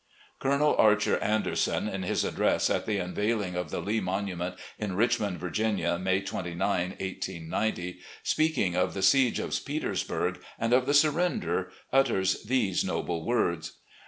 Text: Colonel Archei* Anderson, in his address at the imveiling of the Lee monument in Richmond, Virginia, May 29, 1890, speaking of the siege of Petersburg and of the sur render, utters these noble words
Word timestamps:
Colonel 0.39 0.75
Archei* 0.77 1.21
Anderson, 1.21 1.87
in 1.87 2.01
his 2.01 2.23
address 2.25 2.71
at 2.71 2.87
the 2.87 2.97
imveiling 2.97 3.53
of 3.55 3.69
the 3.69 3.79
Lee 3.81 3.99
monument 3.99 4.55
in 4.79 4.95
Richmond, 4.95 5.37
Virginia, 5.39 5.99
May 5.99 6.21
29, 6.21 6.57
1890, 6.89 7.99
speaking 8.23 8.75
of 8.75 8.95
the 8.95 9.03
siege 9.03 9.37
of 9.37 9.55
Petersburg 9.63 10.39
and 10.57 10.73
of 10.73 10.87
the 10.87 10.95
sur 10.95 11.11
render, 11.11 11.71
utters 11.93 12.43
these 12.45 12.83
noble 12.83 13.23
words 13.23 13.73